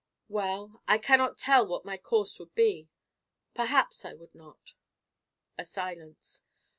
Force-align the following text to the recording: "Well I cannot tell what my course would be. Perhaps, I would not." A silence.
"Well 0.29 0.81
I 0.87 0.97
cannot 0.97 1.37
tell 1.37 1.67
what 1.67 1.85
my 1.85 1.95
course 1.95 2.39
would 2.39 2.55
be. 2.55 2.89
Perhaps, 3.53 4.03
I 4.03 4.15
would 4.15 4.33
not." 4.33 4.73
A 5.59 5.63
silence. 5.63 6.41